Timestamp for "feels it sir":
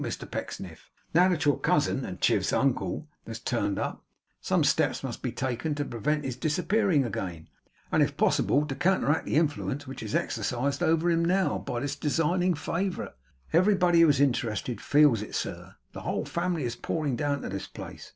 14.81-15.75